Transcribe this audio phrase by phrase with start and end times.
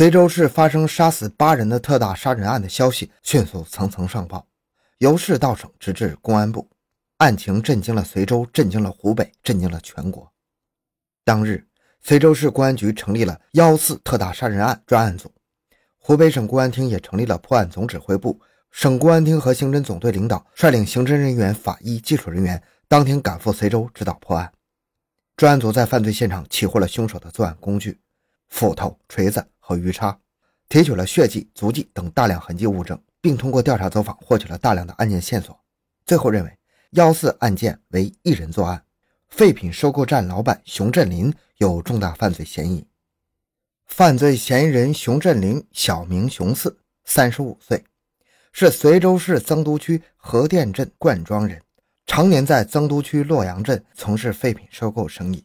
[0.00, 4.46] 随州市发生杀死八人的特大杀人案的消息迅速层层上报，
[4.96, 6.70] 由市到省直至公安部，
[7.18, 10.32] 案情震惊了随州，震惊了湖北，震惊了全国。
[11.22, 11.66] 当日，
[12.00, 15.30] 随州市公安局成立了幺四特大杀人案专案组，
[15.98, 18.40] 湖北省公安厅也成立了破案总指挥部，
[18.70, 24.50] 省公安厅和刑侦总队领导率领刑侦人员、法医、技术人员当天赶赴随州指导破案。
[25.36, 28.00] 专案组在犯罪现场起获了凶手的作案工具：
[28.48, 30.18] 斧头、锤子和鱼叉，
[30.68, 35.56] 提取了血迹、足迹等大量痕迹物证，并通过调查走访获取了大量的案件线索。
[36.04, 36.58] 最后认为，
[36.90, 38.82] 幺四案件为一人作案，
[39.28, 42.84] 废品收购站老板熊振林有重大犯罪嫌疑。
[43.86, 47.84] 犯罪嫌疑人熊振林，小名熊四，三十五岁，
[48.50, 51.62] 是随州市增都区河店镇灌庄人。
[52.06, 55.44] 常年在增都区洛阳镇从事废品收购生意。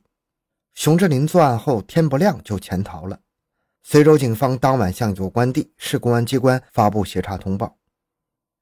[0.73, 3.19] 熊振林作案后天不亮就潜逃了。
[3.87, 7.77] 随州警方当晚向有关地市公安机关发布协查通报。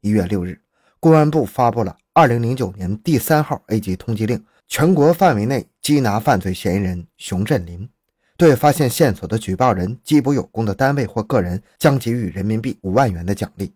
[0.02, 0.62] 一月六日，
[1.00, 7.90] 公安部发布了二零零九年第三号 A 级通缉令，全国范围内缉拿犯罪嫌疑人熊振林，
[8.36, 13.74] 对发现线索的举报人、缉捕有功的单位或个人将给予人民币五万元的奖励。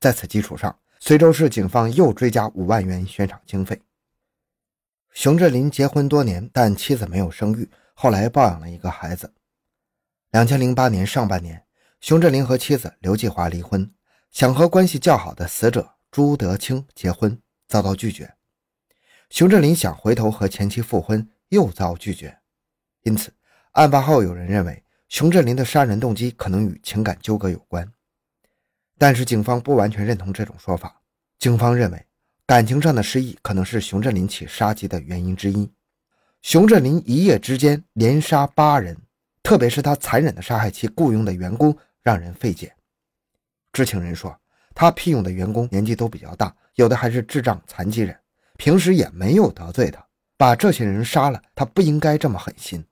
[0.00, 3.80] 在此基础上，随州市警方又追加五万元悬赏经费。
[5.12, 9.32] 熊振林结婚多年，但妻子没有生育，后来抱养了一个孩子。
[10.36, 11.64] 两千零八年上半年，
[11.98, 13.90] 熊振林和妻子刘继华离婚，
[14.30, 18.30] 想和关系较好的死者朱德清结婚，遭到拒绝。
[19.30, 22.36] 熊振林想回头和前妻复婚，又遭拒绝。
[23.04, 23.32] 因此，
[23.72, 27.90] 案发后有人认为熊振林的杀人动机可能与情感纠葛有关。
[28.98, 31.00] 但是警方不完全认同这种说法。
[31.38, 32.06] 警方认为，
[32.44, 35.72] 感情上的失意可能是熊振林起杀机的原因之一。
[36.42, 38.98] 熊振林一夜之间连杀八人，
[39.46, 42.74] 特别是他残忍的杀害其雇佣的员工，让人费解。
[43.72, 44.36] 知情人说，
[44.74, 48.18] 他聘用的员工年纪都比较大，有的还是智障残疾人，
[48.56, 50.04] 平时也没有得罪他，
[50.36, 52.84] 把这些人杀了，他不应该这么狠心。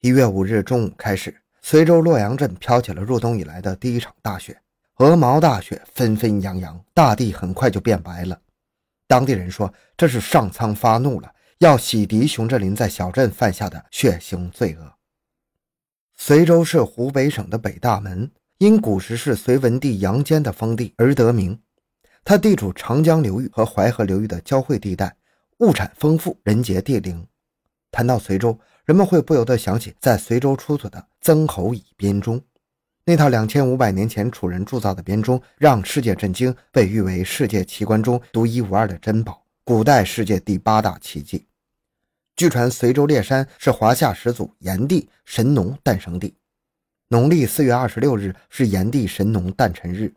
[0.00, 1.36] 一月五日中午开始。
[1.60, 4.58] 随州洛阳镇飘起了入冬以来的第一场大雪，
[4.96, 8.40] 鹅毛大雪纷纷扬扬，大地很快就变白了。
[9.06, 14.90] 当地人说，这是上苍发怒了，要洗涤熊振林在小镇犯下的血腥罪恶。
[16.22, 21.58] 随州是湖北省的北大门，因古时是隋文帝杨坚的封地而得名。
[22.22, 25.16] 它地处长江流域和淮河流域的交汇地带，
[25.60, 27.26] 物产丰富，人杰地灵。
[27.90, 32.38] 谈到随州，人们会不由得想起在随州出土的曾侯乙编钟，
[33.06, 41.46] 那套两千五百年前楚人铸造的编钟让世界震惊，被誉为世界奇观中独一无二的珍宝，古代世界第八大奇迹。
[42.40, 46.34] 据传随州烈山是华夏始祖炎帝神农诞生地，
[47.08, 50.14] 农历四月二十六日是炎帝神农诞辰日。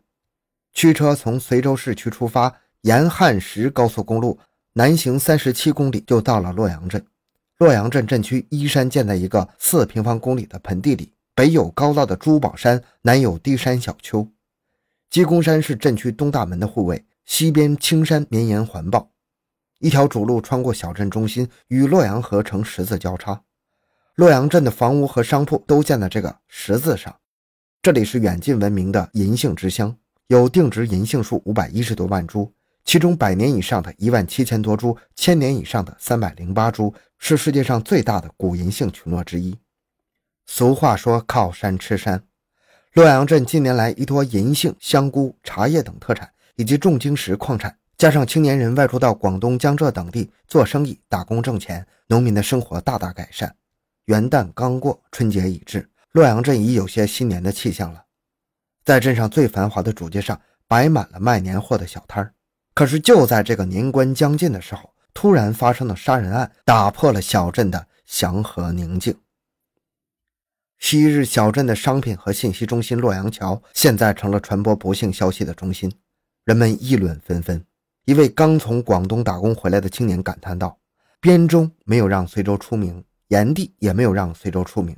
[0.72, 4.38] 驱车从随州市区出发，沿汉石高速公路
[4.72, 7.04] 南行三十七公里，就到了洛阳镇。
[7.58, 14.26] 洛阳镇镇区依山建在一个四平方公里的盆地里，北有高大的珠宝山，南有低山小丘。
[15.10, 19.10] 鸡公山是镇区东大门的护卫，西边青山绵延环抱。
[19.78, 23.42] 一条主路穿过小镇中心，与洛阳河成十字交叉。
[24.14, 27.14] 洛阳镇的房屋和商铺都建在这个十字上。
[27.82, 29.96] 这里是远近闻名的银杏之乡，
[30.28, 32.52] 有定植银杏树五百一十多万株。
[32.84, 39.58] 其中百年以上的一万七千多株，千年以上的三百零八株，是世界上最大的古银杏群落之一。
[40.46, 42.22] 俗话说“靠山吃山”，
[42.92, 53.54] 洛阳镇近年来依托银杏、香菇、茶叶等特产，以及重晶石矿产，加上青年人外出到广东、江浙等地做生意、打工挣钱，农民的生活大大改善。
[54.06, 58.04] 元旦刚过，春节已至，洛阳镇已有些新年的气象了。
[58.84, 62.34] 在镇上最繁华的主街上，摆满了卖年货的小摊儿。
[62.74, 69.16] 可是就在这个年关将近的时候，突然发生的杀人案打破了小镇的祥和宁静。
[70.80, 75.90] 昔日小镇的商品和信息中心洛阳桥，现在成了传播不幸消息的中心，
[76.44, 77.64] 人们议论纷纷。
[78.04, 80.78] 一位刚从广东打工回来的青年感叹道
[81.20, 84.96] ：“编钟没有让随州出名，炎帝也没有让随州出名，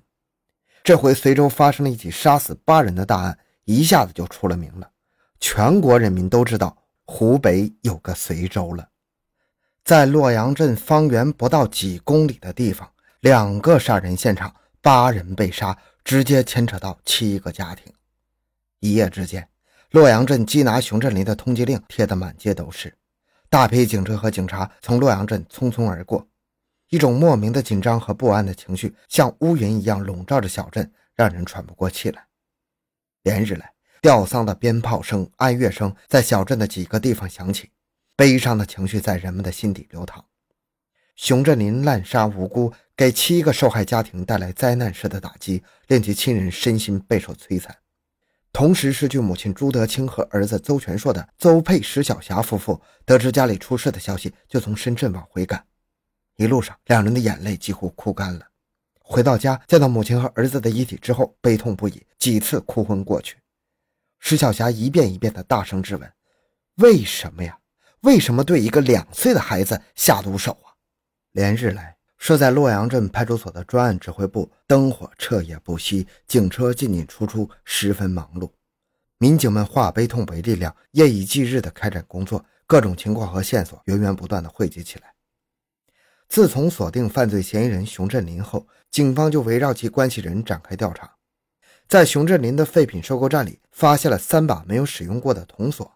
[0.83, 4.91] 这回随州发生了一起杀死八人的大案，一下子就出了名了，
[5.41, 6.77] 全国人民都知道。”
[7.09, 8.89] 湖北有个随州了，
[9.85, 14.53] 在洛阳镇方圆不到几公里的地方，两个杀人现场，
[14.83, 17.93] 八人被杀，直接牵扯到七个家庭。
[18.81, 19.49] 一夜之间，
[19.97, 22.95] 洛阳镇缉拿熊振林的通缉令贴得满街都是，
[23.49, 26.29] 大批警车和警察从洛阳镇匆匆而过，
[26.91, 32.23] 一种莫名的紧张和不安的情绪像乌云一样笼罩着小镇，让人喘不过气来。
[33.23, 33.73] 连日来，
[34.03, 37.71] 吊丧的鞭炮声、哀乐声在小镇的几个地方响起，
[38.17, 40.23] 悲伤的情绪在人们的心底流淌。
[41.15, 47.75] 熊振林滥杀无辜，给七个受害家庭带来灾难式的打击，令其亲人身心备受摧残。
[48.57, 55.63] 同时失去母亲朱德清和儿子邹全硕的邹佩石小霞夫妇，得知家里出事的消息，就从深圳往回赶。
[56.37, 58.47] 一路上，两人的眼泪几乎哭干了。
[58.99, 63.37] 回到家，见到母亲和儿子的遗体之后，悲痛不已，几次哭昏过去。
[64.21, 66.11] 石小霞一遍一遍地大声质问
[66.81, 67.59] ：“为什么呀？
[68.01, 70.73] 为什么对一个两岁的孩子下毒手啊？”
[71.33, 78.51] 连日来，设在洛阳镇派出所的专案指挥部灯火彻夜不息，警车进进出出，十分忙碌。
[79.19, 85.15] 民警们化悲痛为力量，夜以继日地开展工作，各种情况和线索源源不断地汇集起来。
[86.29, 91.15] 自从锁定犯罪嫌疑人熊振林后，警方就围绕其关系人展开调查，
[91.89, 95.91] 在熊振林的废品收购站里发现了三把没有使用过的铜锁。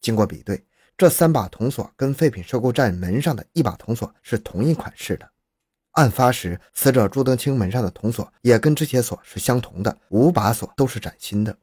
[0.00, 0.66] 经过比对，
[0.96, 5.31] 这三把铜锁跟废品收购站门上的一把铜锁是同一款式的。
[5.92, 11.56] 案发时，死者朱德清门上的铜锁也跟这些锁是相同的，五把锁都是崭新的。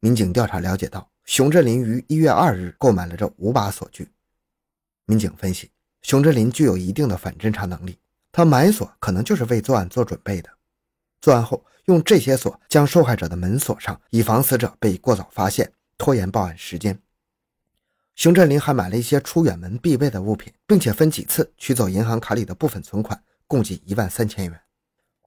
[0.00, 4.08] 民警调查了解到，熊振林于一月二日购买了这五把锁具。
[5.06, 5.70] 民警分析，
[6.02, 7.98] 熊振林具有一定的反侦查能力，
[8.30, 10.50] 他买锁可能就是为作案做准备的。
[11.22, 17.00] 作案后，用这些锁将受害者的门锁上，以防死者被过早发现，拖延报案时间。
[18.14, 23.22] 熊振林还买了一些出远门必备的物品，并且分几次取走银行卡里的部分存款。
[23.46, 24.60] 共计一万三千元。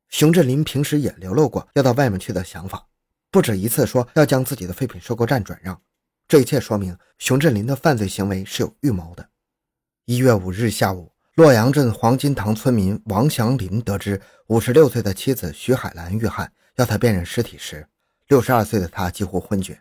[0.10, 2.88] 熊振林平时也流露过要到外面去的想法，
[3.30, 5.80] 不止一次说要将自己的废品收购站转让。
[6.28, 9.30] 这一切说明熊振林的犯罪行为是有预谋的。
[10.06, 17.88] 一月五日下午，洛阳镇黄金塘村民王祥林得知五十六岁的妻子徐海兰遇害，要他辨认尸体时，
[18.28, 19.80] 六十二岁的他几乎昏厥。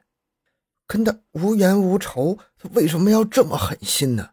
[0.86, 4.30] 跟他无冤无仇，他为什么要这么狠心呢？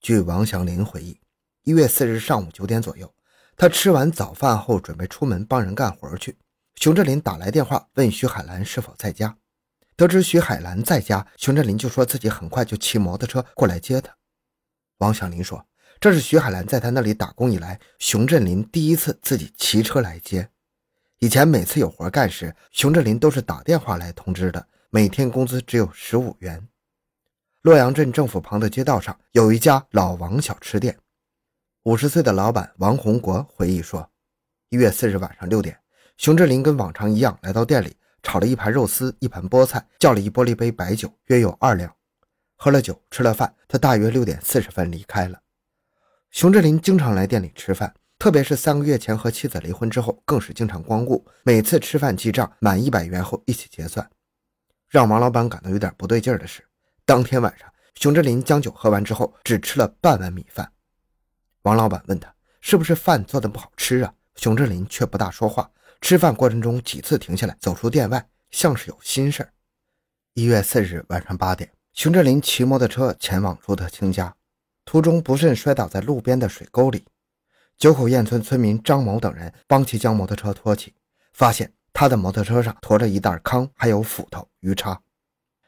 [0.00, 1.21] 据王祥林回忆。
[1.64, 3.14] 一月四日上午九点左右，
[3.56, 6.36] 他吃完早饭后准备出门帮人干活去。
[6.74, 9.36] 熊振林打来电话问徐海兰是否在家，
[9.94, 14.12] 得知徐海兰在家，熊振林就说自己很快就骑摩托车过来接她。
[14.98, 15.64] 王小林说，
[16.00, 20.50] 这是徐海兰在他那里打工以来，熊振林第一次自己骑车来接。
[21.20, 26.66] 以前每次有活干时，熊振林都是打电话来通知的，每天工资只有十五元。
[27.60, 30.98] 洛阳镇政府旁的街道上有一家老王小吃店。
[31.84, 34.08] 五十岁的老板王洪国回忆说
[34.70, 35.76] ：“一月四日晚上六点，
[36.16, 41.92] 熊志林跟往常一样来到店里，炒了一盘肉丝，一盘菠菜，叫了一玻璃杯白酒，约有二两。
[42.54, 45.40] 喝了酒，吃了饭，他大约六点四十分离开了。
[46.30, 51.26] 熊志林经常来店里吃饭，特别是三个月前和妻子离婚之后，更是经常光顾。
[51.42, 54.08] 每次吃饭记账，满一百元后一起结算。
[54.88, 56.64] 让王老板感到有点不对劲的是，
[57.04, 60.70] 当天晚上，熊志林将酒喝完之后，只吃了半碗米饭。”
[61.62, 64.12] 王老板问他是不是饭做的不好吃啊？
[64.34, 65.70] 熊振林却不大说话。
[66.00, 69.52] 吃饭过程中几次停下来，走出店外，像是有心事儿
[70.34, 74.34] 一月四日晚上八点，熊振林骑摩托车前往朱德清家，
[74.84, 77.04] 途中不慎摔倒在路边的水沟里。
[77.78, 80.94] 九口堰村村民张某等人帮其将摩托车拖起，
[81.32, 85.00] 发现他的摩托车上驮着一袋糠，还有斧头、鱼叉。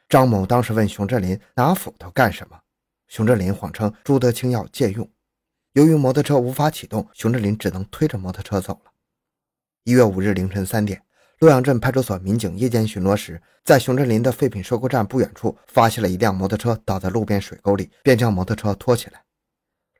[0.09, 2.59] 张某当时问熊振林拿斧头干什么？
[3.07, 5.09] 熊振林谎称朱德清要借用。
[5.75, 8.91] 由于摩托车无法启动，熊振林只能推着摩托车走了。
[9.83, 11.03] 一月五日凌晨三点，
[11.39, 19.21] 洛阳镇派出所民警夜间巡逻时，在熊振林的废品收购站不远处发现了一辆摩托车倒在路边水沟里，便将摩托车拖起来。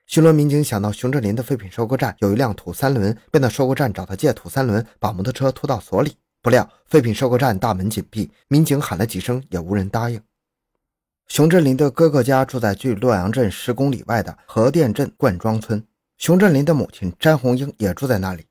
[0.07, 6.15] 巡逻民警想到熊振林的废品收购站有一辆土三轮，便到收购站找他借土三轮，把摩托车拖到所里。
[6.41, 10.21] 不料废品收购站大门紧闭，民警喊了几声也无人答应。
[11.35, 15.85] 熊振林的哥哥家住在距洛阳镇十公里外的河店镇灌庄村，
[16.17, 18.45] 熊振林的母亲詹红英也住在那里。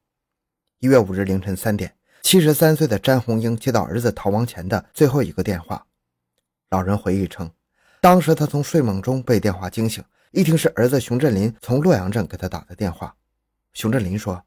[0.81, 5.87] 一月五日凌晨三点，七十三岁的詹红英接到儿子逃亡前的最后一个电话。
[6.69, 7.51] 老人回忆称，
[8.03, 13.17] 当时他从睡梦中被电话惊醒，一听是儿子熊振林从洛阳镇给他打的电话。
[13.73, 14.45] 熊振林说：“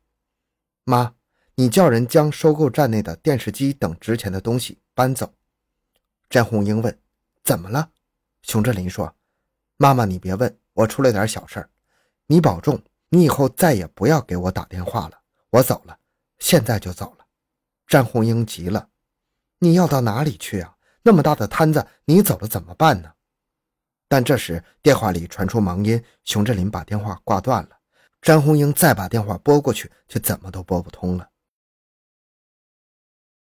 [0.85, 1.11] 妈，
[1.55, 5.33] 你叫人将收购站内的电视机等值钱的东西搬走。”
[6.29, 6.95] 詹红英问
[7.43, 7.89] ：“怎么了？”
[8.41, 9.13] 熊振林说
[9.77, 11.69] ：“妈妈，你别问我出了点小事儿，
[12.25, 15.19] 你保重，你以后再也不要给我打电话了。
[15.49, 15.97] 我走了，
[16.39, 17.25] 现在就走了。”
[17.87, 18.89] 詹红英急了
[19.59, 20.75] ：“你要到哪里去啊？
[21.01, 23.11] 那么大的摊子，你走了怎么办呢？”
[24.09, 27.77] 但这时电话里传出忙音，熊振林把电话挂断了。
[28.21, 31.29] 詹红英再把电话拨过去，却怎么都拨不通了。